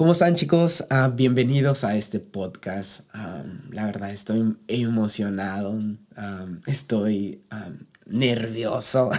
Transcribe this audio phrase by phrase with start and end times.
[0.00, 0.82] ¿Cómo están chicos?
[0.88, 3.02] Ah, bienvenidos a este podcast.
[3.70, 5.78] la verdad estoy emocionado,
[6.66, 7.42] estoy
[8.06, 9.10] nervioso,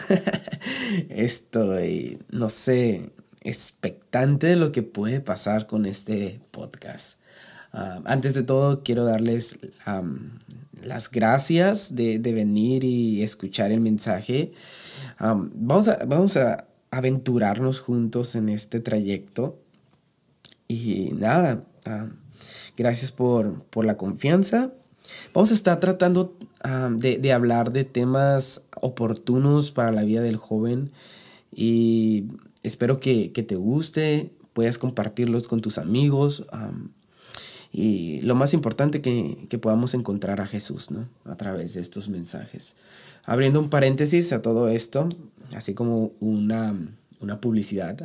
[1.09, 7.19] estoy, no sé, expectante de lo que puede pasar con este podcast.
[7.71, 9.59] antes de todo, quiero darles
[10.81, 14.53] las gracias de, venir y escuchar el mensaje.
[15.19, 19.59] vamos, a, vamos a aventurarnos juntos en este trayecto.
[20.71, 22.07] Y nada, ah,
[22.77, 24.71] gracias por, la confianza.
[25.33, 30.91] Vamos a estar tratando ah, de, hablar de temas oportunos para la vida del joven
[31.53, 32.27] y
[32.63, 36.45] espero que, te guste, puedas compartirlos con tus amigos
[37.73, 41.09] y lo más importante que, que, podamos encontrar a Jesús ¿no?
[41.25, 42.77] a través de estos mensajes.
[43.25, 45.09] Abriendo un paréntesis a todo esto,
[45.53, 46.75] así como una
[47.21, 47.97] una publicidad.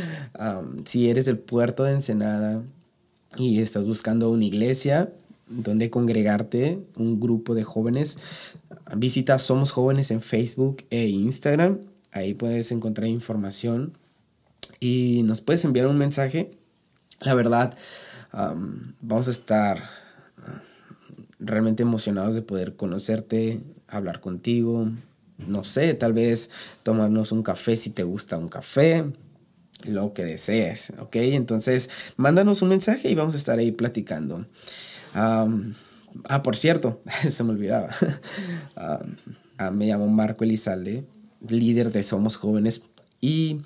[0.84, 2.62] si eres del puerto de Ensenada
[3.36, 5.10] y estás buscando una iglesia
[5.48, 8.18] donde congregarte, un grupo de jóvenes,
[8.96, 11.78] visita Somos Jóvenes en Facebook e Instagram.
[12.12, 13.92] Ahí puedes encontrar información
[14.80, 16.52] y nos puedes enviar un mensaje.
[17.20, 17.76] La verdad,
[19.00, 19.90] vamos a estar
[20.38, 20.62] ah,
[21.38, 24.88] realmente emocionados de poder conocerte, hablar contigo,
[25.38, 26.50] no sé, tal vez
[26.82, 29.04] tomarnos un café si te gusta un café,
[29.84, 31.16] lo que desees, ¿ok?
[31.16, 34.46] Entonces, mándanos un mensaje y vamos a estar ahí platicando.
[35.14, 35.46] ah,
[36.42, 37.90] por cierto, se me olvidaba.
[39.56, 41.04] Ah, me llamo Marco Elizalde,
[41.48, 42.82] líder de Somos Jóvenes.
[43.20, 43.60] Y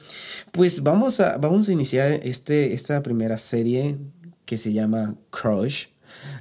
[0.52, 3.96] pues vamos a, vamos a iniciar este, esta primera serie
[4.44, 5.86] que se llama Crush.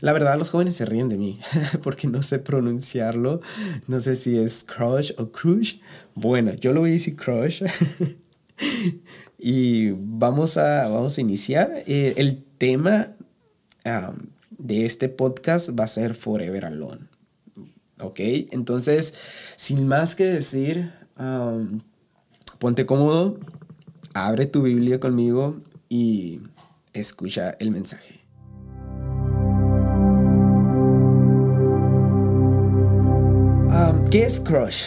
[0.01, 1.39] La verdad, los jóvenes se ríen de mí
[1.83, 3.41] porque no sé pronunciarlo.
[3.87, 5.79] No sé si es crush o crush.
[6.15, 7.63] Bueno, yo lo voy a decir crush.
[9.39, 11.83] y vamos a, vamos a iniciar.
[11.87, 13.13] Eh, el tema
[14.57, 17.07] de este podcast va a ser Forever Alone.
[18.01, 18.19] ¿Ok?
[18.51, 19.13] Entonces,
[19.55, 20.91] sin más que decir,
[22.59, 23.39] ponte cómodo,
[24.13, 26.41] abre tu Biblia conmigo y
[26.93, 28.26] escucha el mensaje.
[34.11, 34.85] ¿Qué es Crush?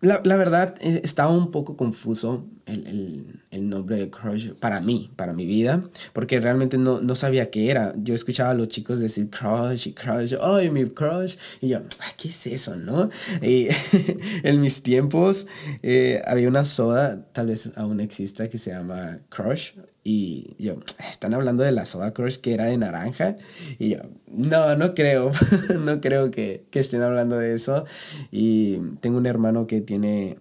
[0.00, 5.10] La, verdad, eh, estaba un poco confuso el, el, el, nombre de Crush para mí,
[5.16, 7.94] para mi vida, porque realmente no, no, sabía qué era.
[7.96, 11.36] Yo escuchaba a los chicos decir Crush y Crush, ¡ay, mi Crush!
[11.60, 11.80] Y yo,
[12.16, 13.10] ¿qué es eso, no?
[13.42, 13.68] Y
[14.42, 15.46] en mis tiempos
[15.82, 19.72] eh, había una soda, tal vez aún exista, que se llama Crush.
[20.04, 20.76] Y yo,
[21.10, 23.36] están hablando de la soda Crush que era de naranja.
[23.78, 25.32] Y yo, no, no creo,
[25.80, 27.84] no creo que, que, estén hablando de eso.
[28.30, 30.38] Y tengo un hermano que tiene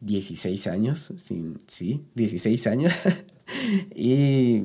[0.00, 2.92] 16 años, sí, sí 16 años.
[3.94, 4.62] y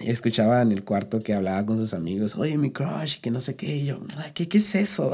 [0.00, 3.56] escuchaba en el cuarto que hablaba con sus amigos, oye, mi crush, que no sé
[3.56, 3.76] qué.
[3.76, 4.00] Y yo,
[4.34, 5.12] ¿qué, qué es eso?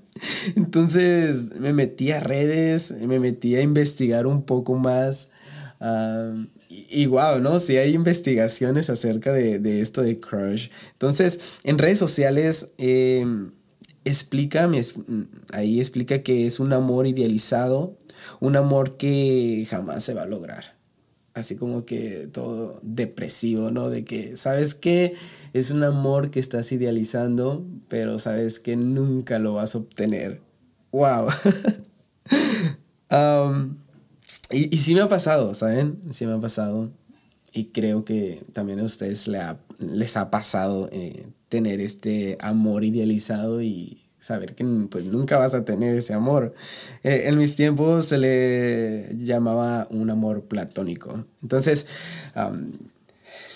[0.56, 5.30] Entonces me metí a redes, me metí a investigar un poco más.
[6.68, 7.58] Y, wow, ¿no?
[7.58, 10.68] Sí hay investigaciones acerca de, esto de crush.
[10.92, 13.24] Entonces, en redes sociales eh,
[14.04, 14.70] explica,
[15.52, 17.98] ahí explica que es un amor idealizado,
[18.40, 20.76] un amor que jamás se va a lograr.
[21.32, 23.88] Así como que todo depresivo, ¿no?
[23.88, 25.14] De que, ¿sabes qué?
[25.52, 30.40] Es un amor que estás idealizando, pero sabes que nunca lo vas a obtener.
[30.90, 31.28] ¡Wow!
[34.50, 36.00] y, y sí me ha pasado, ¿saben?
[36.12, 36.90] Sí me ha pasado.
[37.52, 39.28] Y creo que también a ustedes
[39.78, 45.64] les ha pasado eh, tener este amor idealizado y saber que pues, nunca vas a
[45.64, 46.54] tener ese amor.
[47.02, 51.24] Eh, en mis tiempos se le llamaba un amor platónico.
[51.42, 51.86] Entonces,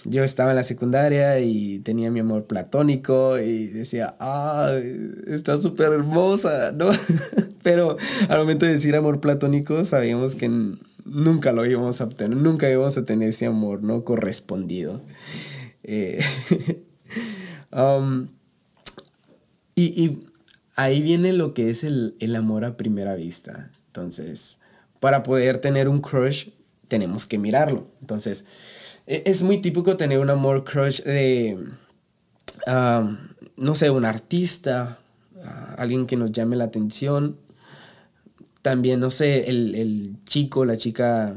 [0.05, 4.73] yo estaba en la secundaria y tenía mi amor platónico y decía, ah,
[5.27, 6.91] está súper hermosa, ¿no?
[7.63, 7.97] Pero
[8.29, 10.51] al momento de decir amor platónico sabíamos que
[11.05, 14.05] nunca lo íbamos a obtener, nunca íbamos a tener ese amor, ¿no?
[14.05, 15.03] Correspondido.
[15.83, 16.21] Eh,
[19.75, 20.19] y,
[20.77, 23.71] ahí viene lo que es el, el amor a primera vista.
[23.87, 24.59] Entonces,
[25.01, 26.49] para poder tener un crush,
[26.89, 27.87] tenemos que mirarlo.
[28.01, 28.47] Entonces,
[29.07, 31.59] e, es muy típico tener un amor crush de,
[32.67, 34.99] no sé, un artista,
[35.77, 37.39] alguien que nos llame la atención.
[38.63, 41.37] También, no sé, el, chico, la chica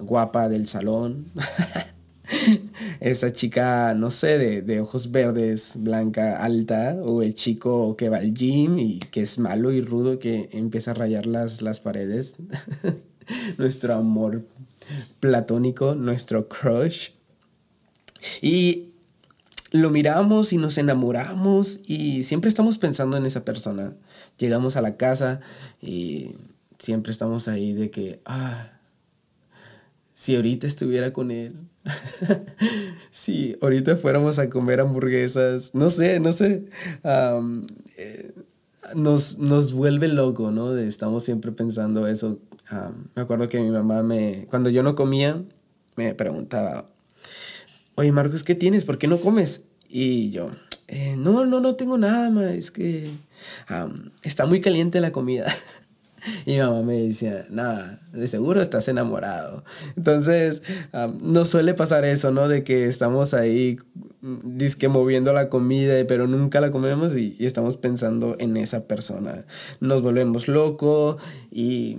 [0.00, 1.32] guapa del salón.
[3.00, 8.18] Esa chica, no sé, de, de, ojos verdes, blanca, alta, o el chico que va
[8.18, 12.34] al gym y que es malo y rudo que empieza a rayar las, las paredes.
[13.58, 14.44] Nuestro amor
[15.20, 17.10] platónico, nuestro crush.
[18.40, 18.90] Y
[19.72, 23.94] lo miramos y nos enamoramos y siempre estamos pensando en esa persona.
[24.38, 25.40] Llegamos a la casa
[25.80, 26.36] y
[26.78, 28.75] siempre estamos ahí de que, ah,
[30.16, 31.52] si ahorita estuviera con él,
[33.10, 36.64] si ahorita fuéramos a comer hamburguesas, no sé, no sé,
[37.98, 38.32] eh,
[38.94, 40.74] nos, nos vuelve loco, ¿no?
[40.78, 42.38] estamos siempre pensando eso.
[43.14, 45.44] me acuerdo que mi mamá me, cuando yo no comía,
[45.96, 46.86] me preguntaba,
[47.94, 48.86] oye Marcos, ¿qué tienes?
[48.86, 49.64] ¿Por qué no comes?
[49.86, 50.50] Y yo,
[50.88, 53.10] eh, no, no, no tengo nada, ma, es que
[54.22, 55.54] está muy caliente la comida.
[56.46, 59.64] y mi mamá me decía, nada, de seguro estás enamorado.
[59.96, 60.62] Entonces,
[61.22, 62.48] no suele pasar eso, ¿no?
[62.48, 63.78] De que estamos ahí,
[64.20, 68.84] mm, disque moviendo la comida, pero nunca la comemos y, y estamos pensando en esa
[68.84, 69.44] persona.
[69.80, 71.20] Nos volvemos locos
[71.50, 71.98] y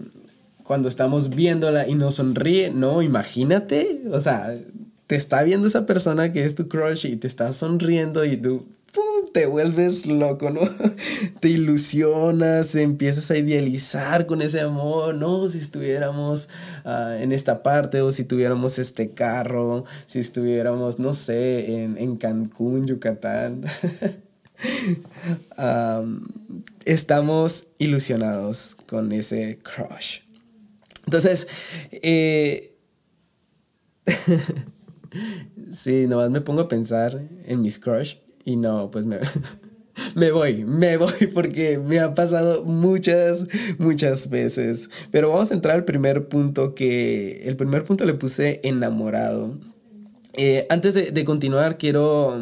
[0.64, 4.54] cuando estamos viéndola y nos sonríe, no, imagínate, o sea,
[5.08, 8.66] te está viendo esa persona que es tu crush y te está sonriendo y tú
[9.38, 10.62] te vuelves loco, ¿no?
[11.40, 15.48] te ilusionas, empiezas a idealizar con ese amor, ¿no?
[15.48, 16.50] Si estuviéramos
[16.86, 22.88] ah, en esta parte o si tuviéramos este carro, si estuviéramos, no sé, en, Cancún,
[22.88, 23.66] Yucatán.
[26.86, 30.22] estamos ilusionados con ese crush.
[31.06, 31.48] Entonces,
[31.92, 32.76] eh,
[35.72, 38.16] sí, nomás me pongo a pensar en mis crush
[38.48, 39.20] y no, pues me,
[40.16, 43.46] me voy, me voy porque me ha pasado muchas,
[43.78, 44.90] muchas veces.
[45.12, 49.60] Pero vamos a entrar al primer punto que, el primer punto le puse enamorado.
[50.34, 52.40] Eh, antes de, continuar, quiero...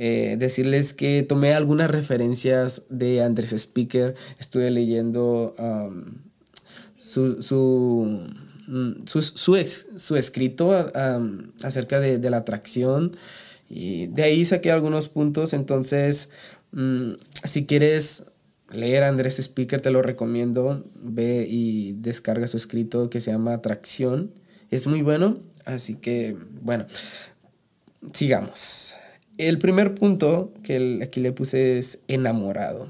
[0.00, 4.14] Eh, decirles que tomé algunas referencias de Andrés Speaker.
[4.38, 5.56] Estuve leyendo
[6.96, 8.28] su, su
[8.68, 10.90] Mm, su, su, escrito
[11.62, 13.16] acerca de, la atracción
[13.68, 15.52] y de ahí saqué algunos puntos.
[15.52, 16.30] Entonces,
[16.72, 17.12] mm,
[17.44, 18.24] si quieres
[18.70, 20.84] leer a Andrés Speaker, te lo recomiendo.
[20.94, 24.32] Ve y descarga su escrito que se llama Atracción.
[24.70, 25.38] Es muy bueno.
[25.64, 26.86] Así que, bueno,
[28.12, 28.94] sigamos.
[29.36, 32.88] El primer punto que aquí le puse es enamorado.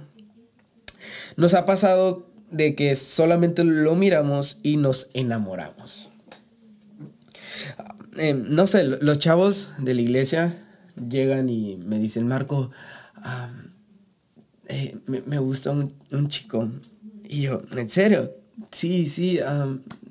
[1.36, 6.10] Nos ha pasado de que solamente lo miramos y nos enamoramos.
[8.16, 10.67] Eh, no sé, los chavos de la iglesia
[11.08, 12.70] llegan y me dicen, Marco,
[14.68, 16.70] eh, me, gusta un, chico.
[17.28, 18.32] Y yo, ¿en serio?
[18.72, 19.38] Sí, sí,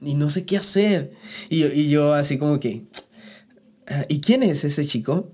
[0.02, 1.14] y no sé qué hacer.
[1.50, 2.84] Y yo, y yo así como que,
[3.88, 5.32] ah, ¿y quién es ese chico?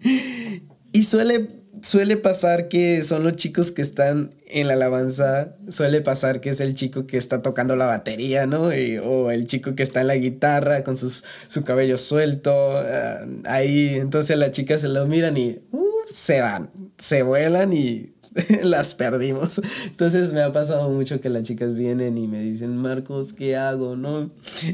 [0.92, 6.40] y suele suele pasar que son los chicos que están en la alabanza, suele pasar
[6.40, 8.70] que es el chico que está tocando la batería, ¿no?
[9.04, 13.94] o el chico que está en la guitarra con sus, su cabello suelto, ah, ahí,
[13.94, 18.14] entonces las chicas se lo miran y uh, se van, se vuelan y
[18.62, 19.60] las perdimos.
[19.86, 23.96] Entonces me ha pasado mucho que las chicas vienen y me dicen, Marcos, ¿qué hago?
[23.96, 24.30] ¿No?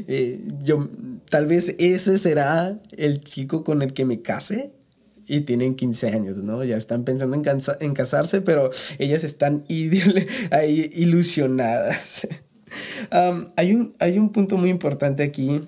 [0.07, 0.89] Eh, yo,
[1.29, 4.73] tal vez ese será el chico con el que me case
[5.27, 6.63] y tienen 15 años, ¿no?
[6.63, 7.43] Ya están pensando en,
[7.79, 9.65] en casarse, pero ellas están
[10.51, 12.27] ahí ilusionadas.
[13.55, 15.61] hay, un, hay un punto muy importante aquí.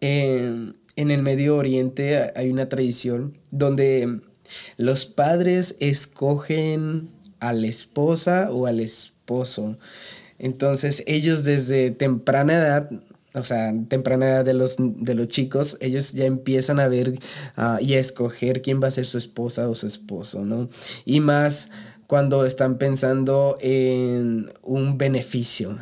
[0.00, 4.20] en el Medio Oriente hay una tradición donde
[4.76, 7.10] los padres escogen
[7.40, 9.78] a la esposa o al esposo.
[10.38, 12.90] Entonces ellos desde temprana edad
[13.34, 17.18] o sea, temprana edad de los, de los chicos, ellos ya empiezan a ver
[17.80, 20.68] y a escoger quién va a ser su esposa o su esposo, ¿no?
[21.04, 21.70] Y más
[22.06, 25.78] cuando están pensando en un beneficio.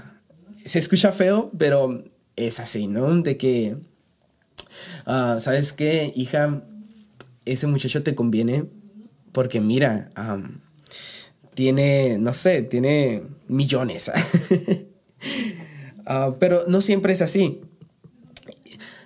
[0.65, 2.03] Se escucha feo, pero
[2.35, 3.23] es así, ¿no?
[3.23, 3.77] De que,
[5.07, 6.65] ah, ¿sabes qué, hija?
[7.45, 8.65] Ese muchacho te conviene
[9.31, 10.11] porque mira,
[11.55, 14.11] tiene, no sé, tiene millones.
[16.07, 17.61] Ah, pero no siempre es así.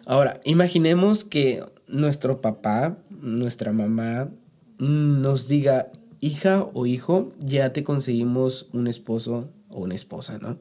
[0.04, 4.30] Ahora, imaginemos que nuestro papá, nuestra mamá,
[4.78, 5.90] nos diga,
[6.20, 10.58] hija o hijo, ya te conseguimos un esposo o una esposa, ¿no?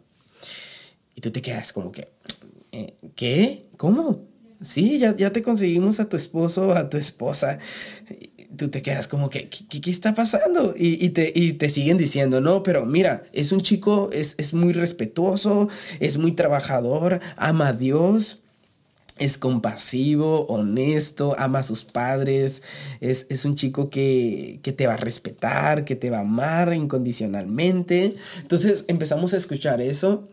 [1.15, 2.09] Y tú te quedas como que,
[2.71, 3.65] eh, ¿qué?
[3.77, 4.21] ¿Cómo?
[4.61, 7.59] Sí, ya, ya te conseguimos a tu esposo o a tu esposa
[8.57, 10.73] tú te quedas como que, ¿qué, está pasando?
[10.77, 16.17] Y, te, te siguen diciendo, no, pero mira, es un chico, es, muy respetuoso, es
[16.17, 18.39] muy trabajador, ama a Dios,
[19.17, 22.63] es compasivo, honesto, ama a sus padres,
[23.01, 26.73] es, es un chico que, que, te va a respetar, que te va a amar
[26.73, 28.15] incondicionalmente.
[28.41, 30.27] Entonces empezamos a escuchar eso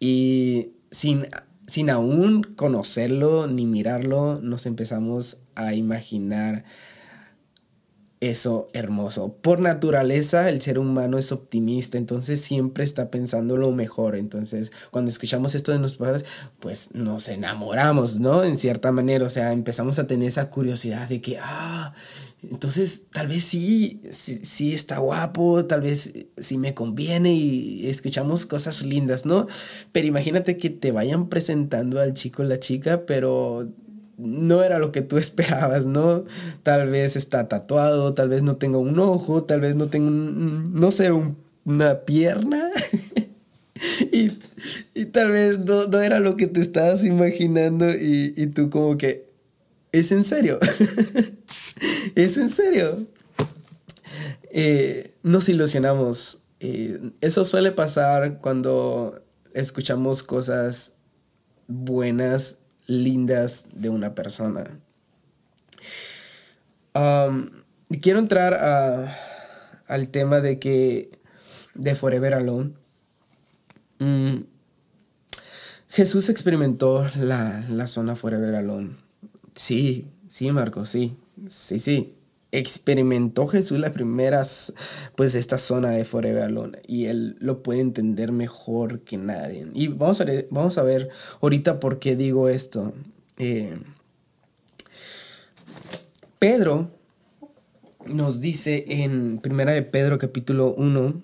[0.00, 1.26] y sin
[1.66, 6.64] sin aún conocerlo ni mirarlo, nos empezamos a imaginar
[8.20, 9.36] eso hermoso.
[9.40, 14.16] Por naturaleza el ser humano es optimista, entonces siempre está pensando lo mejor.
[14.16, 16.24] Entonces cuando escuchamos esto de nuestros padres,
[16.60, 18.44] pues nos enamoramos, ¿no?
[18.44, 21.94] En cierta manera, o sea, empezamos a tener esa curiosidad de que, ah,
[22.50, 28.84] entonces tal vez sí, sí, está guapo, tal vez sí me conviene y escuchamos cosas
[28.84, 29.46] lindas, ¿no?
[29.92, 33.68] Pero imagínate que te vayan presentando al chico o la chica, pero
[34.16, 36.24] no era lo que tú esperabas, ¿no?
[36.62, 40.90] Tal vez está tatuado, tal vez no tenga un ojo, tal vez no tenga, no
[40.90, 41.10] sé,
[41.64, 42.70] una pierna.
[44.12, 44.30] y,
[45.06, 49.26] tal vez no, era lo que te estabas imaginando y, tú como que,
[49.92, 50.58] ¿es en serio?
[52.14, 53.06] ¿Es en serio?
[54.50, 56.38] Eh, nos ilusionamos.
[56.60, 60.94] Eh, eso suele pasar cuando escuchamos cosas
[61.66, 64.78] buenas lindas de una persona.
[68.00, 68.54] quiero entrar
[69.86, 71.18] al tema de que
[71.74, 72.72] de Forever Alone.
[73.98, 74.42] Mm,
[75.88, 78.96] Jesús experimentó la, la zona Forever Alone.
[79.54, 81.16] Sí, sí, Marco, sí,
[81.48, 82.18] sí, sí
[82.58, 84.72] experimentó Jesús las primeras,
[85.16, 89.66] pues esta zona de Forever Alone y él lo puede entender mejor que nadie.
[89.74, 92.94] Y vamos a, ver, vamos a ver ahorita por qué digo esto.
[93.38, 93.76] Eh,
[96.38, 96.90] Pedro
[98.06, 101.22] nos dice en Primera de Pedro capítulo 1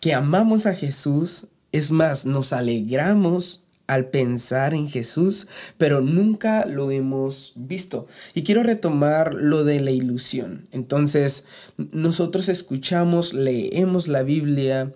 [0.00, 6.92] que amamos a Jesús, es más, nos alegramos al pensar en Jesús, pero nunca lo
[6.92, 8.06] hemos visto.
[8.34, 10.68] Y quiero retomar lo de la ilusión.
[10.70, 11.44] Entonces,
[11.76, 14.92] nosotros escuchamos, leemos la Biblia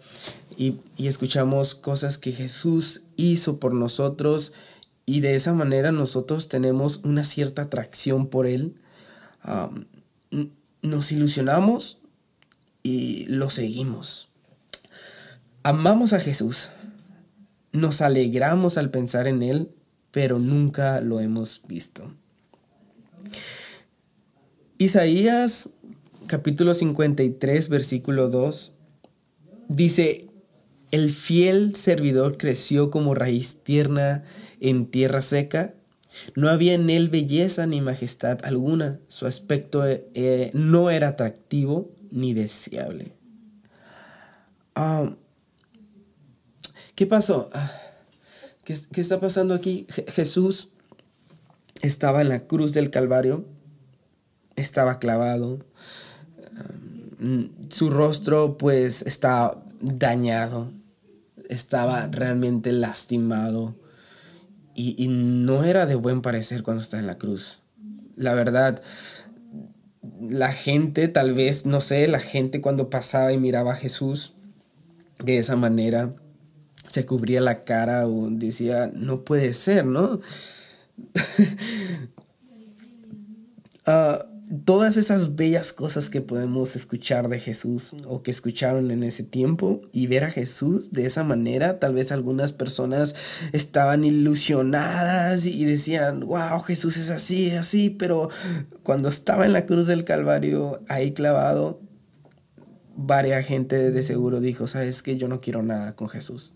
[0.57, 4.53] y, escuchamos cosas que Jesús hizo por nosotros
[5.07, 8.77] y de esa manera nosotros tenemos una cierta atracción por Él.
[10.83, 11.99] nos ilusionamos
[12.85, 14.29] y lo seguimos.
[15.65, 16.71] Amamos a Jesús,
[17.75, 19.69] nos alegramos al pensar en Él,
[20.11, 22.11] pero nunca lo hemos visto.
[24.78, 25.71] Isaías
[26.26, 28.73] capítulo 53, versículo 2,
[29.69, 30.28] dice,
[30.90, 34.25] el fiel servidor creció como raíz tierna
[34.61, 35.75] en tierra seca.
[36.37, 39.00] No había en él belleza ni majestad alguna.
[39.09, 43.12] Su aspecto eh, no era atractivo ni deseable.
[44.76, 45.11] Ah,
[46.95, 47.51] ¿Qué pasó?
[47.53, 47.73] Ah,
[48.65, 49.87] ¿Qué, está pasando aquí?
[50.13, 50.69] Jesús
[51.83, 53.45] estaba en la cruz del Calvario,
[54.55, 55.59] estaba clavado,
[57.69, 60.71] su rostro pues estaba dañado,
[61.49, 63.75] estaba realmente lastimado
[64.77, 67.61] y, y no era de buen parecer cuando está en la cruz.
[68.15, 68.83] La verdad,
[70.21, 74.35] la gente tal vez, no sé, la gente cuando pasaba y miraba a Jesús
[75.19, 76.15] de esa manera,
[76.95, 80.21] se cubría la cara o decía, no puede ser, ¿no?
[83.87, 84.25] Ah,
[84.65, 89.83] todas esas bellas cosas que podemos escuchar de Jesús o que escucharon en ese tiempo
[89.93, 93.15] y ver a Jesús de esa manera, tal vez algunas personas
[93.53, 98.31] estaban ilusionadas y decían, wow, Jesús es así, así, pero
[98.83, 101.83] cuando estaba en la cruz del Calvario ahí clavado,
[102.97, 106.55] varias gente de seguro dijo, sabes que yo no quiero nada con Jesús.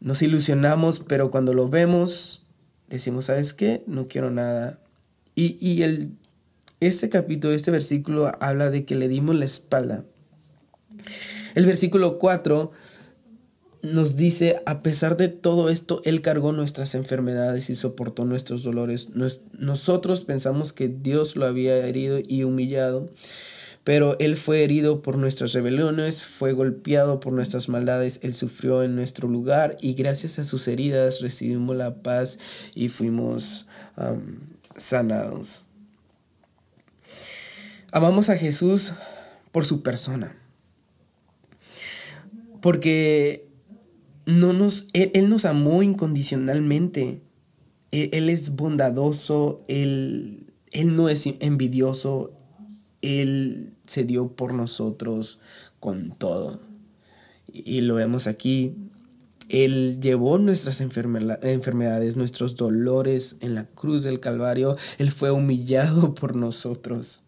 [0.00, 2.44] Nos ilusionamos, pero cuando lo vemos,
[2.88, 3.82] decimos, ¿sabes qué?
[3.86, 4.80] No quiero nada.
[5.34, 6.12] Y, y el,
[6.80, 10.04] este capítulo, este versículo habla de que le dimos la espalda.
[11.54, 12.72] El versículo 4
[13.82, 19.10] nos dice, a pesar de todo esto, Él cargó nuestras enfermedades y soportó nuestros dolores.
[19.58, 23.10] nosotros pensamos que Dios lo había herido y humillado,
[23.84, 28.94] pero Él fue herido por nuestras rebeliones, fue golpeado por nuestras maldades, Él sufrió en
[28.94, 32.38] nuestro lugar y gracias a sus heridas recibimos la paz
[32.74, 33.66] y fuimos
[34.76, 35.62] sanados.
[37.90, 38.92] Amamos a Jesús
[39.50, 40.34] por su persona,
[42.60, 43.48] porque
[44.24, 47.20] no nos, él, nos amó incondicionalmente.
[47.90, 52.32] Él, él, es bondadoso, él, él no es envidioso,
[53.02, 55.40] él se dio por nosotros
[55.80, 56.60] con todo.
[57.52, 58.76] Y lo vemos aquí.
[59.48, 64.76] Él llevó nuestras enfermedades, nuestros dolores en la cruz del Calvario.
[64.98, 67.24] Él fue humillado por nosotros.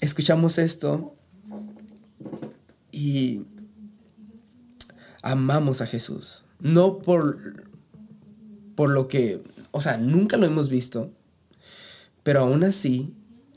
[0.00, 1.16] escuchamos esto
[2.92, 3.42] y
[5.22, 6.44] amamos a Jesús.
[6.60, 7.64] No por,
[8.76, 11.10] por lo que, o sea, nunca lo hemos visto,
[12.22, 13.14] pero aún así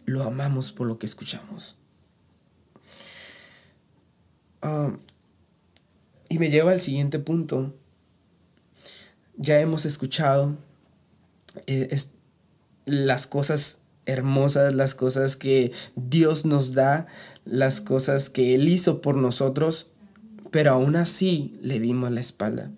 [0.09, 1.77] lo amamos por lo que escuchamos.
[4.61, 4.95] Ah,
[6.27, 7.73] y me lleva al siguiente punto.
[9.37, 10.57] Ya hemos escuchado
[11.67, 11.95] eh,
[12.85, 17.07] las cosas hermosas, las cosas que Dios nos da,
[17.45, 19.91] las cosas que Él hizo por nosotros,
[20.51, 22.71] pero aún así le dimos la espalda.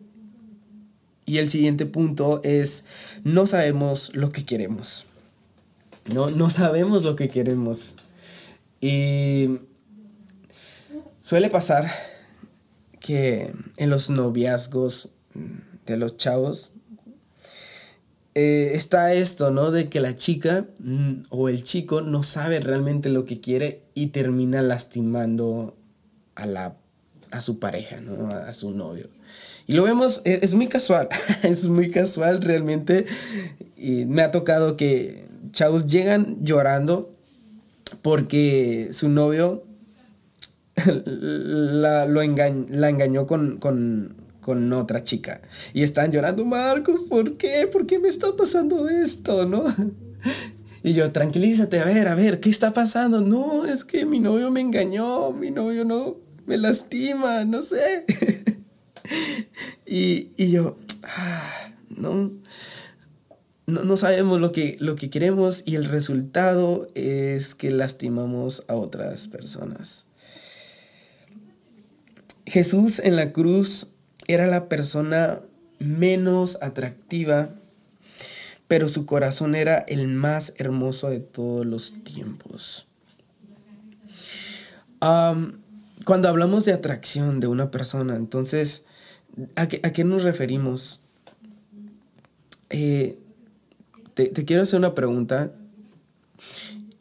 [1.26, 2.84] Y el siguiente punto es,
[3.24, 5.08] no sabemos lo que queremos.
[6.06, 7.96] No, no sabemos lo que queremos.
[8.80, 9.60] Y
[11.20, 11.92] suele pasar
[13.00, 15.10] que en los noviazgos
[15.86, 16.72] de los chavos
[18.34, 19.72] eh, está esto, ¿no?
[19.72, 24.08] De que la chica mm, o el chico no sabe realmente lo que quiere y
[24.08, 25.76] termina lastimando
[26.36, 26.78] a, la,
[27.32, 28.30] a su pareja, ¿no?
[28.30, 29.10] A, su novio.
[29.68, 31.10] Y lo vemos, es, es muy casual,
[31.44, 33.06] es muy casual realmente.
[33.76, 37.14] Y me ha tocado que chavos llegan llorando
[38.02, 39.64] porque su novio
[40.86, 45.42] la, lo la engañó con, con, con, otra chica.
[45.74, 47.68] Y están llorando, Marcos, ¿por qué?
[47.68, 49.46] ¿Por qué me está pasando esto?
[49.46, 49.66] ¿No?
[50.84, 53.22] Y yo, tranquilízate, a ver, a ver, ¿qué está pasando?
[53.22, 56.18] No, es que mi novio me engañó, mi novio no,
[56.48, 58.04] me lastima, no sé.
[59.86, 62.32] y, y yo, ah, no,
[63.72, 69.28] no, sabemos lo que, lo que queremos y el resultado es que lastimamos a otras
[69.28, 70.06] personas.
[72.46, 73.92] Jesús en la cruz
[74.28, 75.40] era la persona
[75.80, 77.50] menos atractiva,
[78.68, 82.88] pero su corazón era el más hermoso de todos los tiempos.
[86.06, 88.84] cuando hablamos de atracción de una persona, entonces,
[89.56, 91.02] ¿a qué, nos referimos?
[92.70, 93.18] Eh,
[94.30, 95.52] te, quiero hacer una pregunta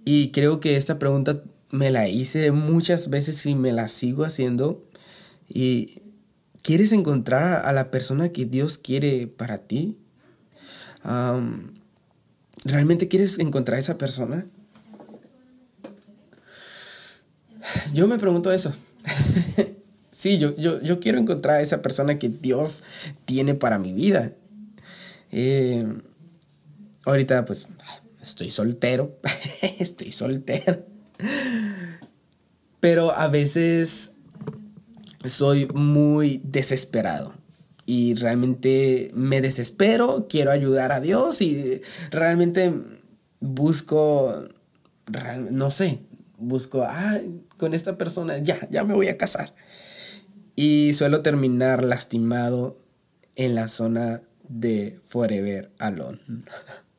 [0.04, 4.84] y creo que esta pregunta me la hice muchas veces y me la sigo haciendo.
[5.48, 6.02] Y
[6.62, 9.96] ¿quieres encontrar a la persona que Dios quiere para ti?
[12.64, 14.46] ¿Realmente quieres encontrar a esa persona?
[17.94, 18.72] Yo me pregunto eso.
[20.10, 22.82] sí, yo, yo, yo, quiero encontrar a esa persona que Dios
[23.24, 24.32] tiene para mi vida.
[25.32, 25.86] Eh,
[27.04, 27.66] Ahorita pues
[28.20, 29.18] estoy soltero,
[29.78, 30.84] estoy soltero.
[32.80, 34.12] Pero a veces
[35.26, 37.34] soy muy desesperado
[37.86, 42.72] y realmente me desespero, quiero ayudar a Dios y realmente
[43.40, 44.48] busco,
[45.50, 46.00] no sé,
[46.38, 47.18] busco, ah,
[47.56, 49.54] con esta persona ya, ya me voy a casar.
[50.56, 52.78] Y suelo terminar lastimado
[53.34, 56.20] en la zona de Forever Alone.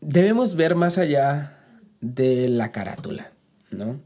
[0.00, 1.58] debemos ver más allá
[2.00, 3.32] de la carátula,
[3.70, 4.00] ¿no?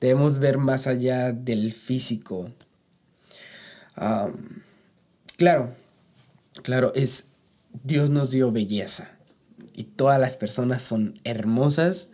[0.00, 2.50] Debemos ver más allá del físico.
[5.36, 5.74] claro,
[6.62, 7.26] claro, es
[7.82, 9.10] Dios nos dio belleza
[9.74, 12.08] y todas las personas son hermosas,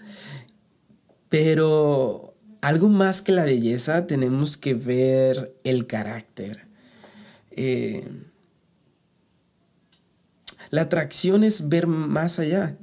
[1.28, 6.66] pero algo más que la belleza tenemos que ver el carácter.
[7.50, 8.06] Eh,
[10.70, 12.78] la atracción es ver más allá.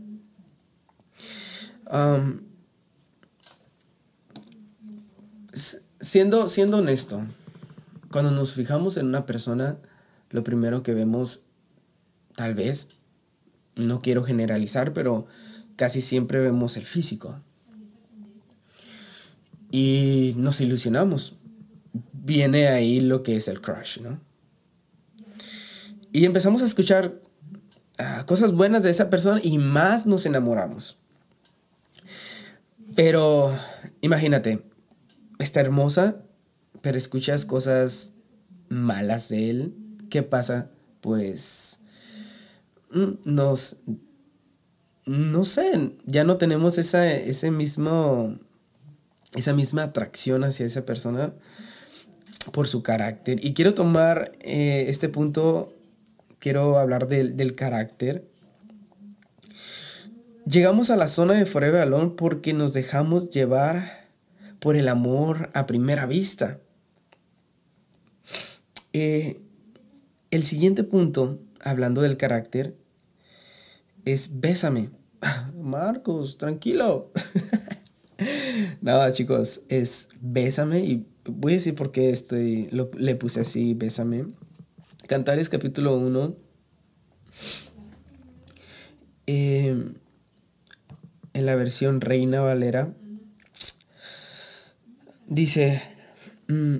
[6.01, 7.25] siendo, siendo honesto,
[8.11, 9.79] cuando nos fijamos en una persona,
[10.29, 11.45] lo primero que vemos,
[12.35, 12.89] tal vez,
[13.75, 15.27] no quiero generalizar, pero
[15.75, 17.39] casi siempre vemos el físico.
[19.71, 21.37] Y nos ilusionamos.
[22.13, 24.19] Viene ahí lo que es el crush, ¿no?
[26.11, 27.21] Y empezamos a escuchar
[28.25, 30.99] cosas buenas de esa persona y más nos enamoramos.
[32.95, 33.51] Pero
[34.01, 34.63] imagínate,
[35.39, 36.17] está hermosa,
[36.81, 38.13] pero escuchas cosas
[38.69, 39.75] malas de él.
[40.09, 40.71] ¿Qué pasa?
[41.01, 41.79] Pues
[42.91, 43.77] mm, nos...
[45.05, 48.37] No sé, ya no tenemos esa, ese mismo,
[49.35, 51.33] esa misma atracción hacia esa persona
[52.51, 53.43] por su carácter.
[53.45, 55.71] Y quiero tomar eh, este punto
[56.39, 58.27] quiero hablar del carácter.
[60.45, 64.07] Llegamos a la zona de Forever Alone porque nos dejamos llevar
[64.59, 66.59] por el amor a primera vista.
[68.93, 69.41] Eh,
[70.31, 72.75] el siguiente punto, hablando del carácter,
[74.05, 74.89] es bésame.
[75.61, 77.11] Marcos, tranquilo.
[78.81, 84.27] Nada, chicos, es Bésame y voy a decir por qué estoy, le puse así, Bésame.
[85.07, 86.35] Cantares capítulo 1.
[89.25, 89.93] Eh,
[91.33, 92.93] en la versión Reina Valera.
[95.25, 95.81] Dice,
[96.49, 96.79] mm,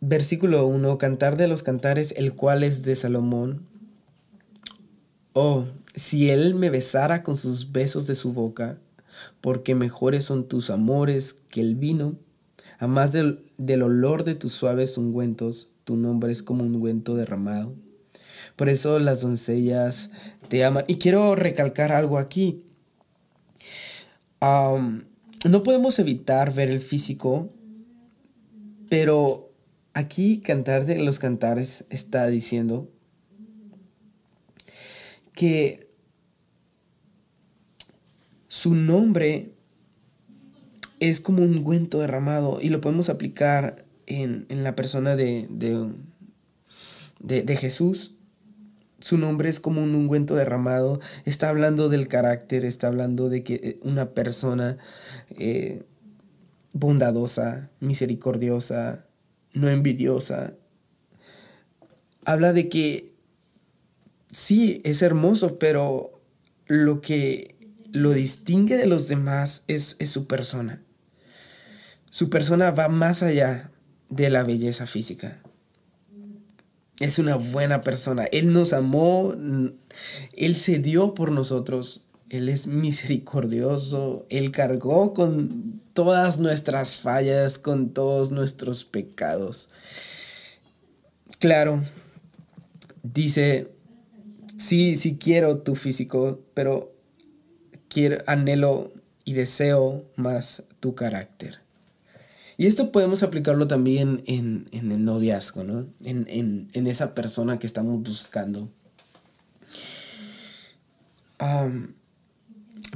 [0.00, 3.66] versículo 1, Cantar de los Cantares, el cual es de Salomón.
[5.34, 8.78] Oh, si él me besara con sus besos de su boca,
[9.42, 12.16] porque mejores son tus amores que el vino,
[12.78, 17.14] a más del, del olor de tus suaves ungüentos, tu nombre es como un ungüento
[17.14, 17.74] derramado.
[18.56, 20.10] Por eso las doncellas
[20.48, 20.84] te aman.
[20.86, 22.62] Y quiero recalcar algo aquí.
[24.40, 27.50] no podemos evitar ver el físico,
[28.88, 29.50] pero
[29.94, 32.90] aquí Cantar de los Cantares está diciendo
[35.34, 35.88] que
[38.48, 39.54] su nombre
[41.00, 43.84] es como un ungüento derramado y lo podemos aplicar
[44.16, 45.46] en, la persona de,
[47.20, 48.14] de, Jesús.
[49.00, 51.00] Su nombre es como un ungüento derramado.
[51.24, 54.78] Está hablando del carácter, está hablando de que eh, una persona
[55.38, 55.82] eh,
[56.72, 59.06] bondadosa, misericordiosa,
[59.52, 60.54] no envidiosa.
[62.24, 63.12] Habla de que
[64.30, 66.20] sí, es hermoso, pero
[66.66, 67.56] lo que
[67.90, 70.82] lo distingue de los demás es su persona.
[72.10, 73.71] Su persona va más allá
[74.12, 75.40] de la belleza física.
[77.00, 78.24] Es una buena persona.
[78.24, 79.34] Él nos amó,
[80.36, 82.02] Él se dio por nosotros.
[82.28, 84.26] Él es misericordioso.
[84.28, 89.68] Él cargó con todas nuestras fallas, con todos nuestros pecados.
[91.38, 91.82] Claro,
[93.02, 93.68] dice,
[94.58, 96.94] sí, sí quiero tu físico, pero
[97.88, 98.92] quiero, anhelo
[99.24, 101.61] y deseo más tu carácter.
[102.62, 105.88] Y esto podemos aplicarlo también en, el noviazgo, ¿no?
[106.04, 108.70] En, esa persona que estamos buscando.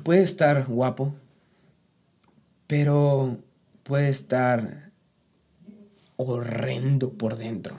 [0.04, 1.12] puede estar guapo,
[2.68, 3.38] pero
[3.82, 4.92] puede estar
[6.14, 7.74] horrendo por dentro.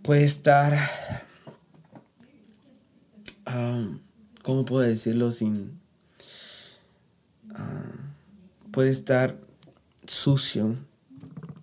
[0.00, 0.78] Puede estar...
[4.42, 5.78] ¿Cómo puedo decirlo sin
[8.76, 9.38] puede estar
[10.06, 10.76] sucio,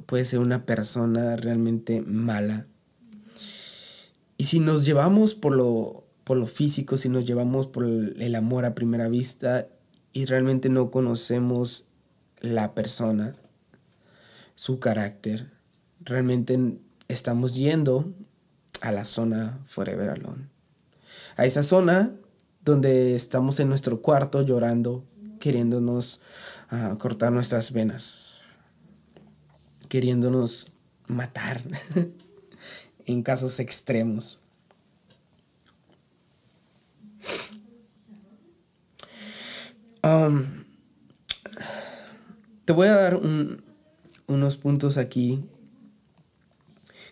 [0.07, 2.65] puede ser una persona realmente mala.
[4.35, 8.65] Y si nos llevamos por lo, por lo físico, si nos llevamos por el amor
[8.65, 9.67] a primera vista
[10.11, 11.85] y realmente no conocemos
[12.41, 13.35] la persona,
[14.55, 15.51] su carácter,
[15.99, 18.11] realmente estamos yendo
[18.81, 20.47] a la zona Forever Alone.
[21.37, 22.11] A esa zona
[22.65, 25.05] donde estamos en nuestro cuarto llorando,
[25.39, 26.21] queriéndonos
[26.73, 28.33] a cortar nuestras venas,
[29.89, 30.71] queriéndonos
[31.07, 31.61] matar
[33.05, 34.39] en casos extremos.
[40.03, 40.43] Um,
[42.65, 43.21] te voy a dar
[44.27, 45.45] unos puntos aquí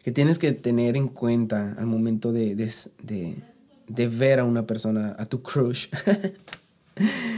[0.03, 3.35] que tienes que tener en cuenta al momento de, de,
[3.87, 5.87] de ver a una persona, a tu crush.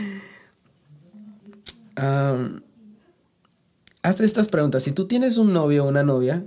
[1.96, 2.64] hazte
[4.26, 4.84] estas preguntas.
[4.84, 6.46] Si tú tienes un novio o una novia,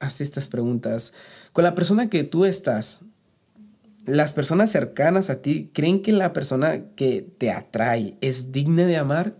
[0.00, 1.12] hazte estas preguntas.
[1.52, 3.00] Con la persona que tú estás,
[4.04, 8.96] las personas cercanas a ti, ¿creen que la persona que te atrae es digna de
[8.96, 9.36] amar?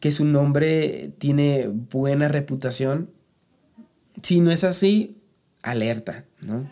[0.00, 3.10] ¿Que su nombre tiene buena reputación?
[4.22, 5.18] Si no es así,
[5.62, 6.70] alerta, ¿no?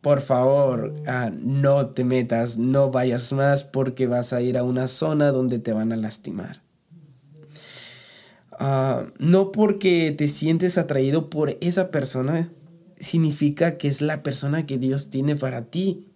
[0.00, 4.88] Por favor, ah, no te metas, no vayas más porque vas a ir a una
[4.88, 6.62] zona donde te van a lastimar.
[8.52, 12.50] Ah, no porque te sientes atraído por esa persona
[13.00, 16.06] significa que es la persona que Dios tiene para ti.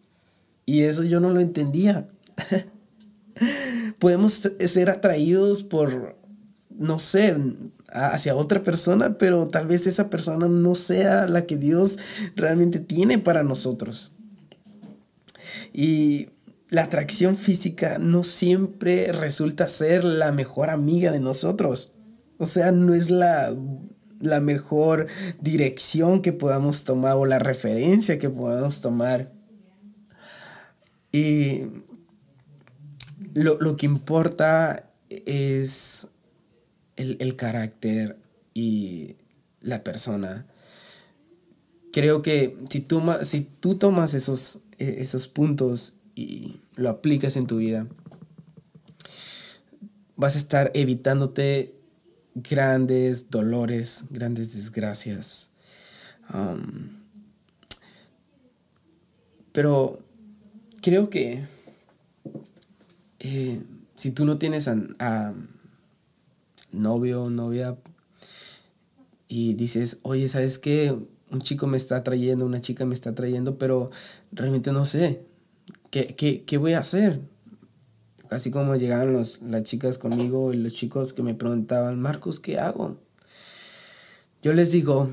[0.66, 2.09] Y eso yo no lo entendía.
[3.99, 4.33] Podemos
[4.66, 6.16] ser atraídos por,
[6.70, 7.37] no sé,
[7.95, 11.99] hacia otra persona, pero tal vez esa persona no sea la que Dios
[12.35, 14.13] realmente tiene para nosotros.
[15.73, 16.31] Y
[16.69, 21.93] la atracción física no siempre resulta ser la mejor amiga de nosotros.
[22.39, 23.55] O sea, no es la,
[24.21, 25.07] la mejor
[25.41, 29.31] dirección que podamos tomar o la referencia que podamos tomar.
[31.13, 31.63] Y
[33.35, 36.09] lo, lo que importa es
[36.97, 38.17] el, carácter
[38.53, 39.17] y
[39.61, 40.47] la persona.
[41.93, 47.47] Creo que si tú, si tú tomas esos, e, esos puntos y lo aplicas en
[47.47, 47.87] tu vida,
[50.17, 51.75] vas a estar evitándote
[52.35, 55.51] grandes dolores, grandes desgracias.
[59.53, 60.01] pero
[60.83, 61.45] creo que
[63.21, 63.63] eh,
[63.95, 65.35] si tú no tienes a,
[66.75, 67.79] novio novia
[69.29, 70.97] y dices, oye, ¿sabes qué?
[71.31, 73.91] Un chico me está trayendo, una chica me está trayendo, pero
[74.33, 75.25] realmente no sé.
[75.91, 76.15] ¿Qué,
[76.47, 77.21] qué, voy a hacer?
[78.31, 82.59] Así como llegaban los, las chicas conmigo y los chicos que me preguntaban, Marcos, ¿qué
[82.59, 82.99] hago?
[84.43, 85.09] Yo les digo,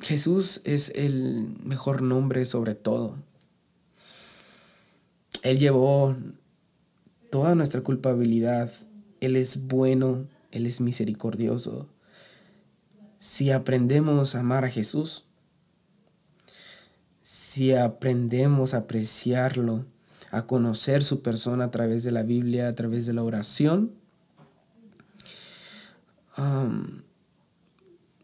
[0.00, 3.16] Jesús es el mejor nombre sobre todo.
[5.42, 6.14] Él llevó
[7.36, 8.72] toda nuestra culpabilidad.
[9.20, 11.86] Él es bueno, Él es misericordioso.
[13.18, 15.26] Si aprendemos a amar a Jesús,
[17.20, 19.84] si aprendemos a apreciarlo,
[20.30, 23.92] a conocer su persona a través de la Biblia, a través de la oración,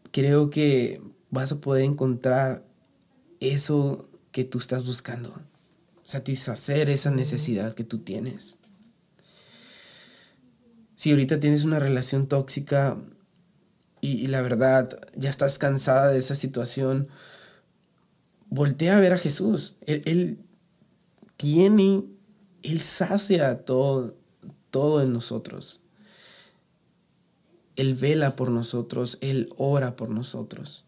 [0.09, 2.65] creo que vas a poder encontrar
[3.39, 5.39] eso que tú estás buscando,
[6.03, 8.57] satisfacer esa necesidad que tú tienes.
[11.03, 12.95] Si ahorita tienes una relación tóxica
[13.99, 17.09] y, la verdad ya estás cansada de esa situación,
[18.49, 19.75] voltea a ver a Jesús.
[19.85, 20.39] Él, él
[21.35, 22.05] tiene,
[22.61, 24.15] Él sacia todo,
[24.69, 25.81] todo en nosotros.
[27.75, 30.85] Él vela por nosotros, Él ora por nosotros.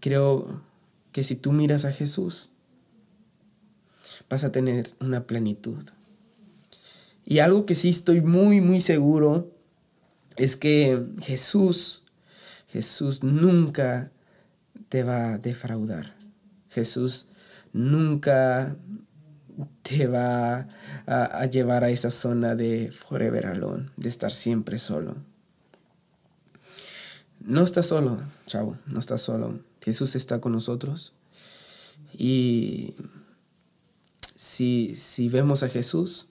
[0.00, 0.60] Creo
[1.12, 2.50] que si tú miras a Jesús,
[4.28, 5.82] vas a tener una plenitud.
[7.24, 9.52] Y algo que sí estoy muy, muy seguro
[10.36, 12.04] es que Jesús,
[12.68, 14.10] Jesús nunca
[14.88, 16.14] te va a defraudar.
[16.70, 17.26] Jesús
[17.72, 18.76] nunca
[19.82, 20.68] te va
[21.06, 25.16] a, llevar a esa zona de forever alone, de estar siempre solo.
[27.40, 29.60] No estás solo, chavo, no estás solo.
[29.80, 31.12] Jesús está con nosotros.
[32.16, 32.94] Y
[34.36, 36.28] si, si vemos a Jesús,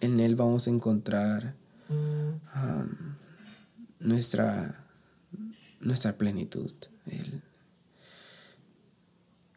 [0.00, 1.54] en Él vamos a encontrar
[1.88, 2.88] um,
[4.00, 4.84] nuestra,
[5.80, 6.72] nuestra plenitud.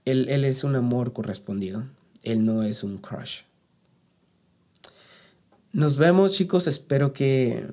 [0.06, 1.86] él, él es un amor correspondido.
[2.23, 3.41] Él no es un crush.
[5.71, 7.67] Nos vemos chicos, espero que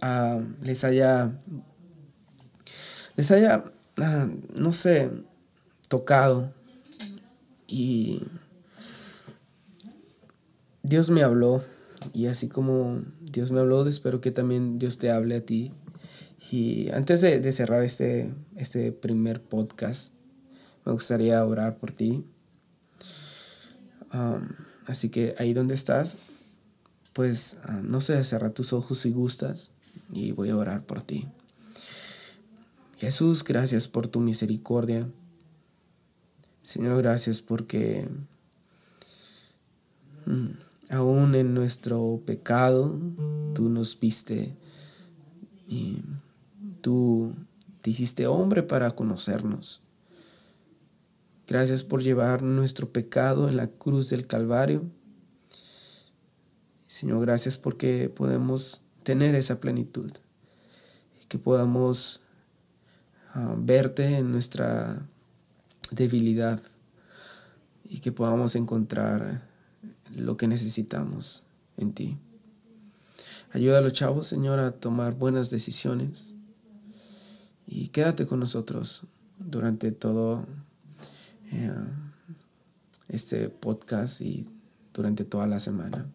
[0.00, 1.40] ah, les haya,
[3.14, 3.64] les haya,
[3.98, 5.12] ah, no sé,
[5.88, 6.52] tocado
[7.68, 8.22] y
[10.84, 11.60] Dios me habló
[12.12, 15.72] y así como Dios me habló, espero que también Dios te hable a ti.
[16.52, 20.14] Y antes de, cerrar este, este primer podcast,
[20.84, 22.24] me gustaría orar por ti
[24.86, 26.16] así que ahí donde estás,
[27.12, 29.72] pues no sé, cerra tus ojos si gustas
[30.12, 31.28] y voy a orar por ti.
[32.98, 35.08] Jesús, gracias por tu misericordia.
[36.62, 38.08] Señor, gracias porque
[40.26, 40.50] mm,
[40.90, 42.98] aún en nuestro pecado
[43.54, 44.56] tú nos viste
[45.66, 46.02] y
[46.80, 47.34] tú
[47.80, 49.80] te hiciste hombre para conocernos.
[51.46, 54.82] Gracias por llevar nuestro pecado en la cruz del Calvario.
[56.86, 60.10] Señor, gracias porque podemos tener esa plenitud.
[61.28, 62.20] Que podamos
[63.34, 65.06] ah, verte en nuestra
[65.90, 66.60] debilidad
[67.84, 69.53] y que podamos encontrar
[70.16, 71.44] lo que necesitamos
[71.76, 72.18] en ti.
[73.52, 76.34] Ayuda a los chavos, Señor, a tomar buenas decisiones
[77.66, 79.02] y quédate con nosotros
[79.38, 80.46] durante todo
[81.52, 81.72] eh,
[83.08, 84.48] este podcast y
[84.92, 86.06] durante toda la semana.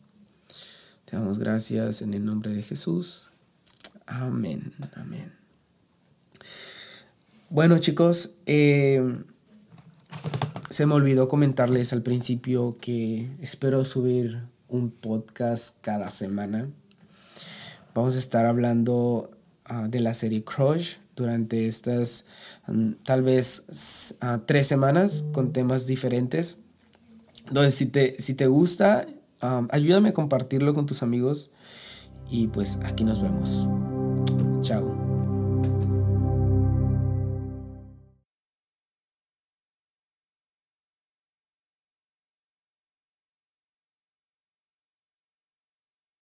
[1.05, 3.31] Te damos gracias en el nombre de Jesús.
[4.05, 5.33] Amén, amén.
[7.49, 9.01] Bueno chicos, eh,
[10.79, 16.69] se me olvidó comentarles al principio que espero subir un podcast cada semana.
[17.93, 19.29] Vamos a estar hablando
[19.65, 22.27] ah, de la serie Crush durante estas
[22.67, 26.59] mm, tal vez ah, tres semanas con temas diferentes.
[27.49, 29.05] Entonces, si te, si te gusta,
[29.41, 31.51] ayúdame a compartirlo con tus amigos
[32.29, 33.67] y pues aquí nos vemos.
[34.61, 35.08] Chao.